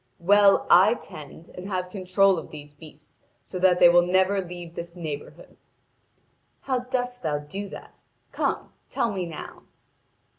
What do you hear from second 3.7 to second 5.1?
they will never leave this